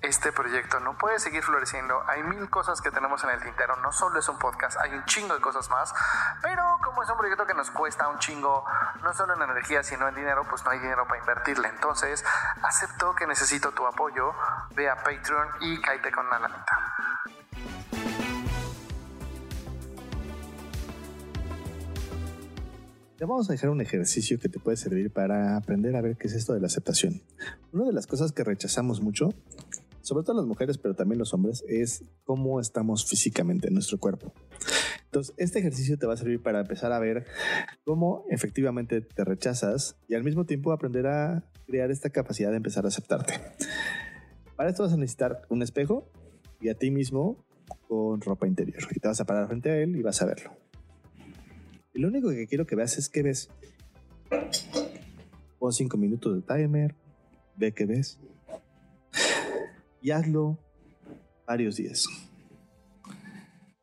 [0.00, 2.04] Este proyecto no puede seguir floreciendo.
[2.06, 3.74] Hay mil cosas que tenemos en el tintero.
[3.78, 5.92] No solo es un podcast, hay un chingo de cosas más.
[6.40, 8.64] Pero como es un proyecto que nos cuesta un chingo,
[9.02, 11.66] no solo en energía, sino en dinero, pues no hay dinero para invertirle.
[11.66, 12.24] Entonces,
[12.62, 14.36] acepto que necesito tu apoyo.
[14.76, 16.75] Ve a Patreon y cáete con una lanita.
[23.16, 26.26] Te vamos a dejar un ejercicio que te puede servir para aprender a ver qué
[26.26, 27.22] es esto de la aceptación.
[27.72, 29.32] Una de las cosas que rechazamos mucho,
[30.02, 34.34] sobre todo las mujeres, pero también los hombres, es cómo estamos físicamente en nuestro cuerpo.
[35.04, 37.24] Entonces, este ejercicio te va a servir para empezar a ver
[37.84, 42.84] cómo efectivamente te rechazas y al mismo tiempo aprender a crear esta capacidad de empezar
[42.84, 43.32] a aceptarte.
[44.56, 46.10] Para esto vas a necesitar un espejo
[46.60, 47.46] y a ti mismo
[47.88, 48.82] con ropa interior.
[48.90, 50.65] Y te vas a parar frente a él y vas a verlo.
[51.96, 53.48] Y lo único que quiero que veas es qué ves.
[55.58, 56.94] Pon cinco minutos de timer,
[57.56, 58.18] ve qué ves.
[60.02, 60.58] Y hazlo
[61.46, 62.06] varios días.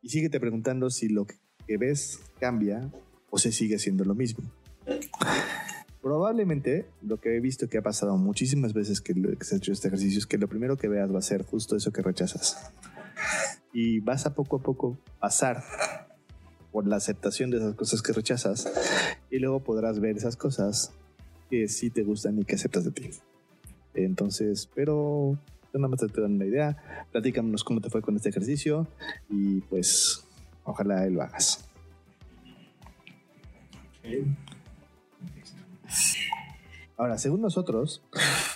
[0.04, 2.92] Y síguete preguntando si lo que ves cambia
[3.32, 4.44] o se sigue siendo lo mismo.
[6.00, 9.72] Probablemente lo que he visto que ha pasado muchísimas veces que, que se ha hecho
[9.72, 12.72] este ejercicio es que lo primero que veas va a ser justo eso que rechazas.
[13.74, 15.64] Y vas a poco a poco pasar
[16.74, 18.68] por la aceptación de esas cosas que rechazas
[19.30, 20.92] y luego podrás ver esas cosas
[21.50, 23.12] que sí te gustan y que aceptas de ti.
[23.94, 25.38] Entonces, pero
[25.72, 28.88] nada más te doy una idea, platícanos cómo te fue con este ejercicio
[29.30, 30.26] y pues
[30.64, 31.70] ojalá lo hagas.
[36.98, 38.02] Ahora, según nosotros,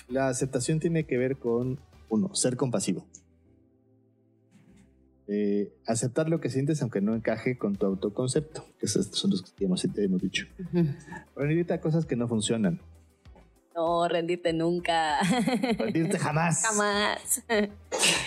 [0.08, 1.78] la aceptación tiene que ver con,
[2.08, 3.06] uno, ser compasivo.
[5.30, 9.42] Eh, aceptar lo que sientes aunque no encaje con tu autoconcepto, que esos son los
[9.42, 10.46] que hemos, hemos dicho.
[11.36, 12.80] Rendirte a cosas que no funcionan.
[13.74, 15.18] No, rendirte nunca.
[15.78, 16.62] Rendirte jamás.
[16.66, 17.44] Jamás.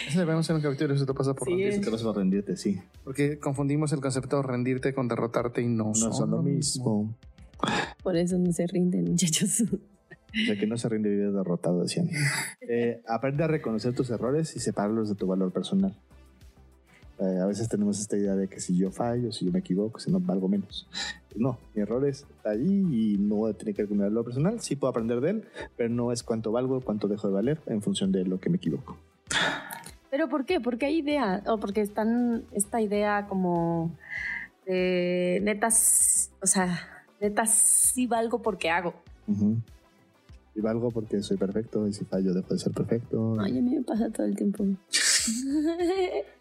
[0.07, 1.55] Ese debemos hacer un capítulo, eso te pasa por Sí.
[1.55, 1.75] rendirte.
[1.75, 2.79] Eso te vas a rendirte, sí.
[3.03, 7.13] Porque confundimos el concepto de rendirte con derrotarte y no, No son lo mismo.
[8.03, 9.61] Por eso no se rinden, muchachos.
[9.63, 12.09] O sea, que no se rinde vive derrotado, decían.
[12.73, 15.93] Eh, aprende a reconocer tus errores y separarlos de tu valor personal.
[17.21, 19.99] Eh, a veces tenemos esta idea de que si yo fallo, si yo me equivoco,
[19.99, 20.87] si no valgo menos.
[21.35, 24.59] No, mi error es está ahí y no tiene que ver con mi valor personal.
[24.59, 25.45] Sí puedo aprender de él,
[25.77, 28.57] pero no es cuánto valgo, cuánto dejo de valer en función de lo que me
[28.57, 28.97] equivoco.
[30.09, 30.59] ¿Pero por qué?
[30.59, 33.91] Porque hay idea, o porque están esta idea como
[34.65, 38.95] de netas, o sea, netas sí valgo porque hago.
[39.27, 39.57] Ujú.
[40.55, 43.39] Y valgo porque soy perfecto y si fallo dejo de ser perfecto.
[43.39, 44.65] Ay, a mí me pasa todo el tiempo.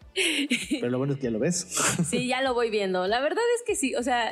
[0.69, 1.67] Pero lo bueno es que ya lo ves.
[2.09, 3.07] Sí, ya lo voy viendo.
[3.07, 4.31] La verdad es que sí, o sea,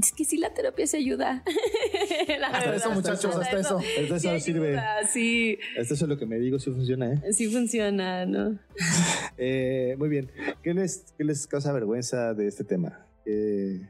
[0.00, 1.42] es que sí la terapia se ayuda.
[2.40, 2.74] La Hasta verdad.
[2.76, 3.78] eso, muchachos, hasta eso.
[3.78, 4.68] Hasta Sí eso sirve.
[4.70, 7.32] ayuda, Sí, Esto es lo que me digo, si funciona, ¿eh?
[7.32, 8.58] sí funciona, ¿no?
[9.38, 10.30] Eh, muy bien.
[10.62, 13.06] ¿Qué les, ¿Qué les causa vergüenza de este tema?
[13.24, 13.80] ¿Qué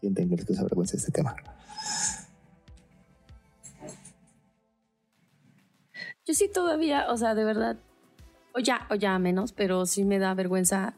[0.00, 1.34] sienten que les causa vergüenza de este tema?
[6.26, 7.78] Yo sí todavía, o sea, de verdad,
[8.54, 10.94] o ya, o ya menos, pero sí me da vergüenza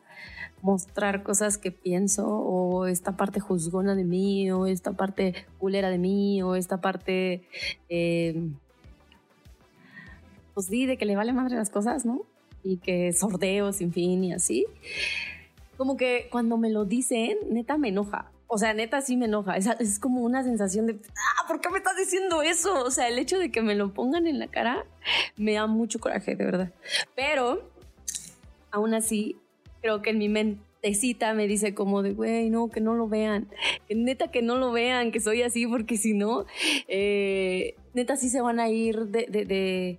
[0.63, 5.99] mostrar cosas que pienso o esta parte juzgona de mí o esta parte culera de
[5.99, 7.43] mí o esta parte,
[7.89, 8.41] eh,
[10.55, 12.23] pues sí, de que le vale madre las cosas, ¿no?
[12.63, 14.67] Y que sordeo sin fin y así.
[15.77, 18.31] Como que cuando me lo dicen, neta me enoja.
[18.55, 19.57] O sea, neta sí me enoja.
[19.57, 22.85] Es, es como una sensación de, ah, ¿por qué me estás diciendo eso?
[22.85, 24.85] O sea, el hecho de que me lo pongan en la cara
[25.39, 26.71] me da mucho coraje, de verdad.
[27.17, 27.71] Pero,
[28.71, 29.39] aún así,
[29.81, 33.49] creo que en mi mentecita me dice como de, güey, no, que no lo vean.
[33.89, 36.45] Que neta que no lo vean, que soy así, porque si no,
[36.89, 39.99] eh, neta sí se van a ir de,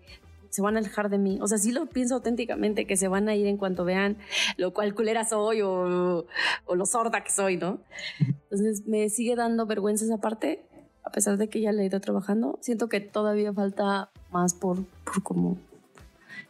[0.53, 1.39] se van a alejar de mí.
[1.41, 4.17] O sea, sí lo pienso auténticamente, que se van a ir en cuanto vean
[4.57, 6.27] lo cual culera soy o,
[6.65, 7.79] o lo sorda que soy, ¿no?
[8.19, 10.63] Entonces me sigue dando vergüenza esa parte,
[11.03, 12.59] a pesar de que ya la he ido trabajando.
[12.61, 15.57] Siento que todavía falta más por, por como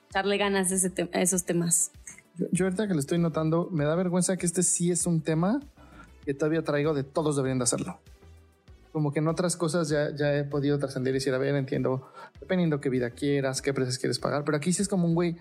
[0.09, 1.91] echarle ganas a, ese te- a esos temas.
[2.37, 5.21] Yo, yo ahorita que lo estoy notando, me da vergüenza que este sí es un
[5.21, 5.61] tema
[6.25, 7.99] que todavía traigo de todos deberían de hacerlo.
[8.93, 12.10] Como que en otras cosas ya, ya he podido trascender y decir, a ver, entiendo,
[12.39, 15.36] dependiendo qué vida quieras, qué precios quieres pagar, pero aquí sí es como un güey.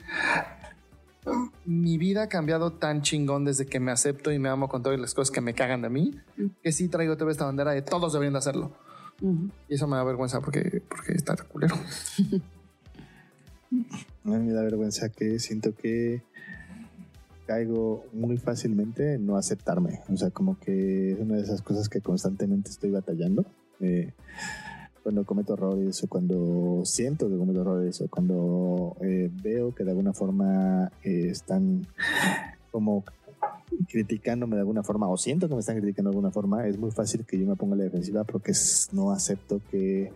[1.65, 4.99] Mi vida ha cambiado tan chingón desde que me acepto y me amo con todas
[4.99, 6.19] las cosas que me cagan de mí,
[6.63, 8.73] que sí traigo toda esta bandera de todos deberían de hacerlo.
[9.21, 9.51] Ujú.
[9.69, 11.77] Y eso me da vergüenza porque, porque está culero.
[14.25, 16.23] A mí me da vergüenza que siento que
[17.53, 20.01] caigo muy fácilmente en no aceptarme.
[20.09, 23.45] O sea, como que es una de esas cosas que constantemente estoy batallando.
[23.81, 24.13] Eh,
[25.03, 29.91] cuando cometo errores o cuando siento que cometo errores o cuando eh, veo que de
[29.91, 31.87] alguna forma eh, están
[32.71, 33.05] como
[33.89, 36.93] criticándome de alguna forma o siento que me están criticando de alguna forma, es muy
[36.93, 38.53] fácil que yo me ponga a la defensiva porque
[38.93, 40.13] no acepto que,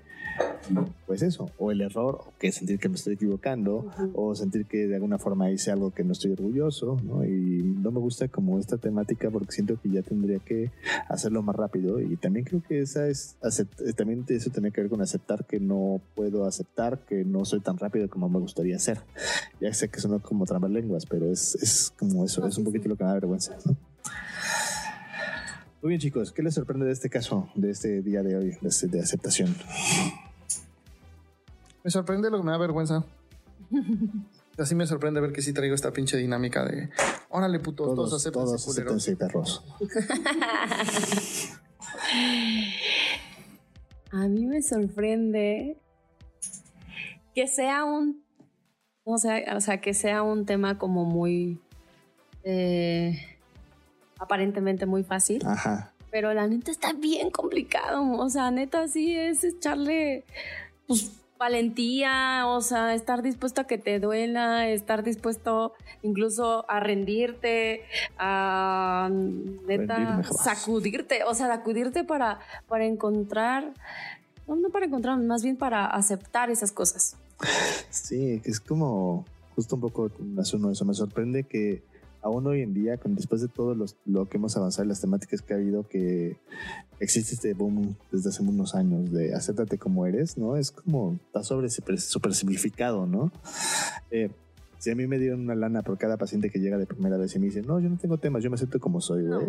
[1.07, 4.87] pues eso, o el error, o que sentir que me estoy equivocando, o sentir que
[4.87, 7.25] de alguna forma hice algo que no estoy orgulloso, ¿no?
[7.25, 10.73] Y no me gusta como esta temática porque siento que ya tendría que
[11.09, 14.91] hacerlo más rápido y también creo que esa es, eh, también eso tiene que ver
[14.91, 19.01] con aceptar que no puedo aceptar, que no soy tan rápido como me gustaría ser.
[19.61, 22.85] Ya sé que suena como lenguas, pero es, es como eso, No, es un poquito
[22.85, 22.89] sí.
[22.89, 23.57] lo que me da vergüenza.
[23.65, 23.77] ¿no?
[25.83, 28.89] Muy bien chicos, ¿qué les sorprende de este caso, de este día de hoy, de,
[28.89, 29.55] de aceptación?
[31.87, 33.05] Me sorprende lo que me da vergüenza.
[34.59, 36.91] Así me sorprende ver que sí traigo esta pinche dinámica de
[37.29, 39.63] órale putos, todos, Todos, aceptan todos acéptense, perros.
[44.11, 45.77] A mí me sorprende
[47.37, 48.21] que sea un,
[49.07, 51.61] no sé, o sea, que sea un tema como muy,
[52.43, 53.17] eh,
[54.19, 55.93] aparentemente muy fácil, Ajá.
[56.11, 60.25] pero la neta está bien complicado, o sea, neta sí es echarle,
[60.89, 67.83] pues, valentía, o sea, estar dispuesto a que te duela, estar dispuesto incluso a rendirte,
[68.19, 69.11] a
[69.67, 73.73] neta sacudirte, o sea, sacudirte para, para encontrar,
[74.47, 77.17] no, no para encontrar, más bien para aceptar esas cosas.
[77.91, 80.85] Sí, que es como justo un poco uno de eso.
[80.85, 81.83] Me sorprende que
[82.27, 85.41] aún hoy en día, con, después de todo los- lo que hemos avanzado las temáticas
[85.43, 86.37] que ha habido, que
[87.01, 90.57] existe este boom desde hace unos años de acéptate como eres, ¿no?
[90.57, 93.31] Es como, está sobre super simplificado, ¿no?
[94.11, 94.31] Eh,
[94.79, 97.35] Si a mí me dieron una lana por cada paciente que llega de primera vez
[97.35, 99.47] y me dice, no, yo no tengo temas, yo me acepto como soy, güey.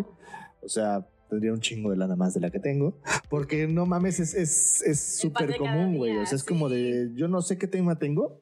[0.62, 2.98] O sea, tendría un chingo de lana más de la que tengo.
[3.28, 6.16] Porque no mames, es es es súper de cada común, güey.
[6.16, 6.74] O sea, es como sí.
[6.74, 8.40] de, yo no sé qué tema tengo,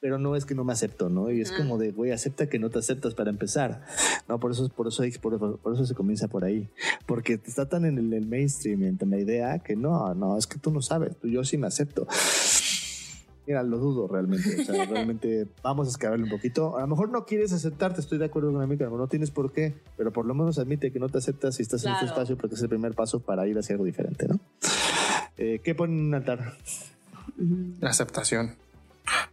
[0.00, 1.30] pero no es que no me acepto, ¿no?
[1.30, 1.56] Y es Ah.
[1.58, 3.84] como de, güey, acepta que no te aceptas para empezar.
[4.28, 6.68] No, por eso, por eso, por, por eso se comienza por ahí.
[7.06, 10.58] Porque está tan en el, el mainstream, en la idea, que no, no, es que
[10.58, 12.06] tú no sabes, tú, yo sí me acepto.
[13.46, 14.62] Mira, lo dudo realmente.
[14.62, 16.76] O sea, realmente vamos a escalarle un poquito.
[16.76, 19.52] A lo mejor no quieres aceptarte, estoy de acuerdo con la amiga, no tienes por
[19.52, 22.36] qué, pero por lo menos admite que no te aceptas si estás en este espacio
[22.36, 24.38] porque es el primer paso para ir hacia algo diferente, ¿no?
[25.36, 26.56] Eh, ¿Qué ponen en un altar?
[27.80, 28.54] La aceptación.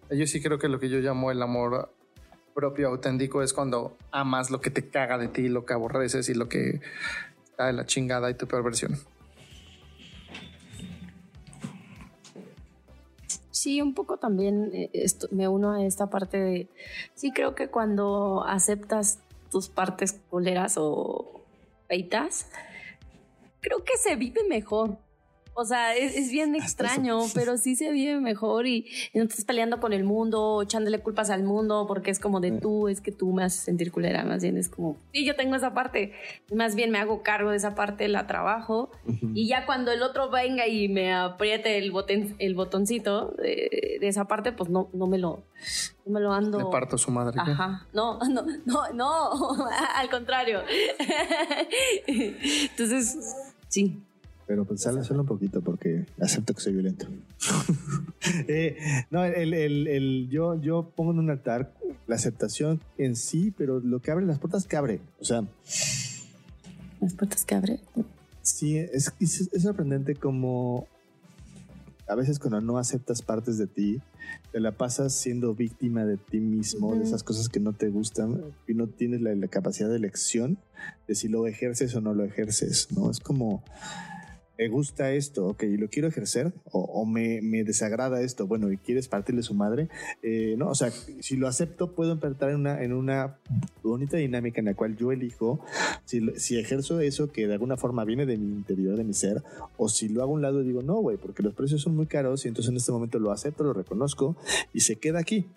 [0.10, 1.89] Yo sí creo que lo que yo llamo el amor
[2.54, 6.34] propio auténtico es cuando amas lo que te caga de ti, lo que aborreces y
[6.34, 6.82] lo que
[7.45, 8.97] está de la chingada y tu peor versión.
[13.62, 16.69] Sí, un poco también eh, esto, me uno a esta parte de,
[17.13, 19.19] sí creo que cuando aceptas
[19.52, 21.43] tus partes coleras o
[21.88, 22.50] feitas,
[23.60, 24.97] creo que se vive mejor.
[25.54, 29.44] O sea, es, es bien extraño, pero sí se vive mejor y, y no estás
[29.44, 33.12] peleando con el mundo, echándole culpas al mundo, porque es como de tú, es que
[33.12, 36.14] tú me haces sentir culera, más bien es como, sí, yo tengo esa parte,
[36.54, 38.92] más bien me hago cargo de esa parte, la trabajo,
[39.34, 44.08] y ya cuando el otro venga y me apriete el, boten- el botoncito de, de
[44.08, 45.44] esa parte, pues no, no me lo,
[46.06, 46.60] no me lo ando.
[46.60, 47.38] Le parto a su madre.
[47.44, 47.52] ¿qué?
[47.52, 49.30] Ajá, no, no, no, no,
[49.96, 50.62] al contrario.
[52.08, 53.18] Entonces,
[53.68, 54.00] sí.
[54.52, 57.08] Pero pues sale solo un poquito porque acepto que soy violento.
[58.50, 58.78] Eh,
[59.10, 61.74] no, el, el- el- yo, yo pongo en un altar
[62.06, 65.00] la aceptación en sí, pero lo que abre las puertas que abre.
[65.20, 65.44] O sea,
[67.00, 67.80] Las puertas que abre.
[68.42, 70.86] sí, es, es, es sorprendente como
[72.08, 74.02] a veces cuando no aceptas partes de ti,
[74.52, 78.42] te la pasas siendo víctima de ti mismo, de esas cosas que no te gustan
[78.68, 80.58] y no tienes la, la capacidad de elección
[81.08, 83.10] de si lo ejerces o no lo ejerces, ¿no?
[83.10, 83.64] Es como,
[84.62, 88.78] me gusta esto, ok, lo quiero ejercer o, o me, me desagrada esto, bueno, y
[88.78, 89.89] quieres partirle su madre,
[90.21, 90.69] eh, ¿no?
[90.69, 93.38] O sea, si lo acepto, puedo entrar en una, en una
[93.82, 95.60] bonita dinámica en la cual yo elijo
[96.06, 99.41] si, si ejerzo eso que de alguna forma viene de mi interior, de mi ser,
[99.78, 101.95] o si lo hago a un lado y digo, no, güey, porque los precios son
[101.95, 104.36] muy caros y entonces en este momento lo acepto, lo reconozco
[104.74, 105.47] y se queda aquí.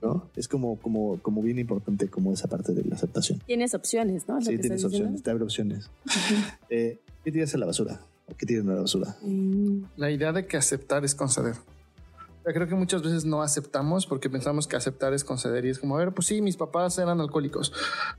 [0.00, 0.28] ¿no?
[0.36, 3.40] Es como, como, como bien importante como esa parte de la aceptación.
[3.46, 4.34] Tienes opciones, ¿no?
[4.34, 4.86] Lo Sí, tienes diciendo.
[4.88, 5.90] opciones, te abre opciones.
[6.68, 8.00] Eh, ¿Qué tiras a la basura?
[8.26, 9.16] ¿O qué tiran a la basura?
[9.22, 11.56] Mm, La idea de que aceptar es conceder.
[11.56, 15.70] O sea, creo que muchas veces no aceptamos porque pensamos que aceptar es conceder y
[15.70, 17.72] es como, a ver, pues sí, mis papás eran alcohólicos,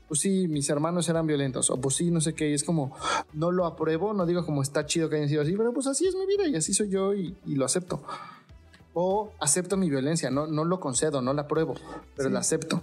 [0.08, 2.92] pues sí, mis hermanos eran violentos, o pues sí, no sé qué, y es como,
[3.32, 6.08] no lo apruebo, no digo como está chido que hayan sido así, pero pues así
[6.08, 8.02] es mi vida y así soy yo y, y lo acepto.
[8.94, 11.74] O acepto mi violencia, no, no lo concedo, no la apruebo,
[12.16, 12.82] pero la acepto.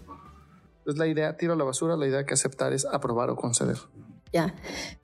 [0.77, 3.77] Entonces la idea, tiro a la basura, la idea que aceptar es aprobar o conceder.
[4.33, 4.55] Ya,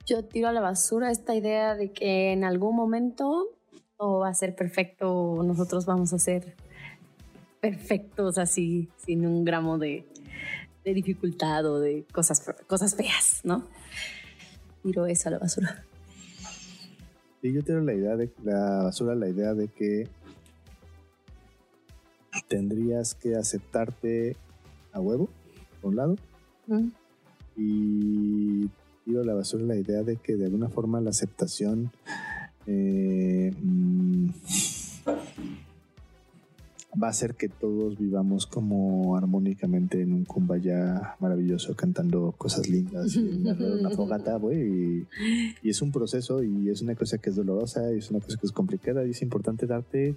[0.06, 3.46] yo tiro a la basura esta idea de que en algún momento
[3.96, 6.56] todo va a ser perfecto, nosotros vamos a ser
[7.60, 10.04] perfectos así, sin un gramo de,
[10.84, 13.64] de dificultad o de cosas, cosas feas, ¿no?
[14.82, 15.84] Tiro eso a la basura.
[17.40, 20.08] Sí, yo tengo la idea de la basura, la idea de que
[22.48, 24.36] tendrías que aceptarte
[24.92, 25.28] a huevo,
[25.80, 26.16] por un lado,
[26.66, 26.88] Mm.
[27.56, 28.70] y
[29.10, 31.90] la basura la idea de que de alguna forma la aceptación
[32.66, 34.28] eh, mm,
[37.02, 43.14] va a hacer que todos vivamos como armónicamente en un kumbaya maravilloso cantando cosas lindas
[43.16, 44.58] y una fogata, güey.
[44.58, 45.06] Y,
[45.62, 48.38] y es un proceso y es una cosa que es dolorosa y es una cosa
[48.38, 50.16] que es complicada y es importante darte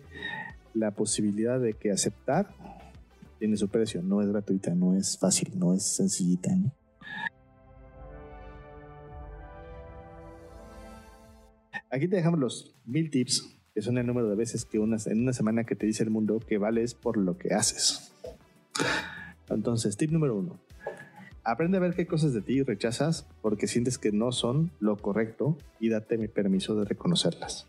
[0.74, 2.50] la posibilidad de que aceptar
[3.40, 6.72] tiene su precio, no es gratuita, no es fácil, no es sencillita, ¿no?
[11.94, 15.22] Aquí te dejamos los mil tips, que son el número de veces que una, en
[15.22, 18.12] una semana que te dice el mundo que vales por lo que haces.
[19.48, 20.60] Entonces, tip número uno.
[21.44, 25.56] Aprende a ver qué cosas de ti rechazas porque sientes que no son lo correcto
[25.80, 27.68] y date mi permiso de reconocerlas.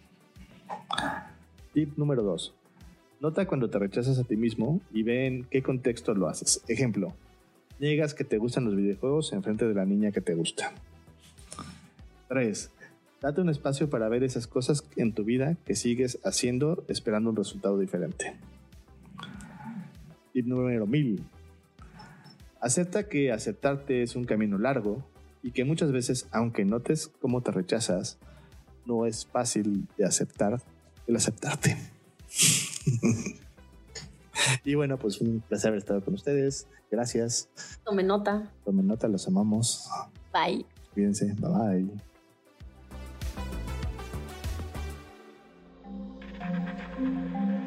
[1.74, 2.54] Tip número dos.
[3.20, 6.64] Nota cuando te rechazas a ti mismo y ve en qué contexto lo haces.
[6.66, 7.12] Ejemplo,
[7.78, 10.72] niegas que te gustan los videojuegos en frente de la niña que te gusta.
[12.28, 12.70] 3.
[13.24, 17.36] Date un espacio para ver esas cosas en tu vida que sigues haciendo esperando un
[17.36, 18.36] resultado diferente.
[20.34, 21.24] Tip número 1000.
[22.60, 25.02] Acepta que aceptarte es un camino largo
[25.42, 28.18] y que muchas veces, aunque notes cómo te rechazas,
[28.84, 30.60] no es fácil de aceptar
[31.06, 31.78] el aceptarte.
[34.66, 36.68] y bueno, pues un placer haber estado con ustedes.
[36.90, 37.48] Gracias.
[37.86, 38.52] Tome nota.
[38.66, 39.88] Tomen nota, los amamos.
[40.30, 40.66] Bye.
[40.92, 41.34] Cuídense.
[41.38, 42.13] Bye bye.